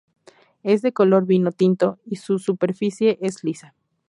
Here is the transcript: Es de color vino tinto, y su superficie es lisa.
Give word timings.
Es 0.63 0.81
de 0.81 0.93
color 0.93 1.27
vino 1.27 1.51
tinto, 1.51 1.99
y 2.07 2.15
su 2.15 2.39
superficie 2.39 3.19
es 3.21 3.43
lisa. 3.43 3.75